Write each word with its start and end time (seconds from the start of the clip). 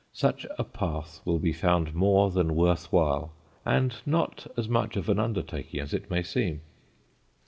Such 0.13 0.47
a 0.57 0.63
path 0.63 1.19
will 1.25 1.37
be 1.37 1.53
found 1.53 1.93
more 1.93 2.31
than 2.31 2.55
worth 2.55 2.91
while, 2.91 3.31
and 3.63 3.93
not 4.03 4.47
as 4.57 4.67
much 4.67 4.95
of 4.97 5.09
an 5.09 5.19
undertaking 5.19 5.79
as 5.79 5.93
it 5.93 6.09
may 6.09 6.23
seem. 6.23 6.61